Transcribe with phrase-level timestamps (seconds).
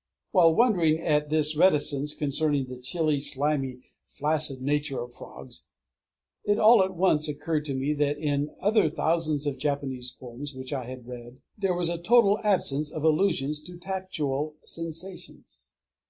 [0.30, 5.66] _While wondering at this reticence concerning the chilly, slimy, flaccid nature of frogs,
[6.42, 10.72] it all at once occurred to me that in other thousands of Japanese poems which
[10.72, 15.70] I had read there was a total absence of allusions to tactual sensations.